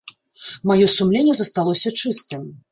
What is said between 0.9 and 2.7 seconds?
сумленне засталося чыстым.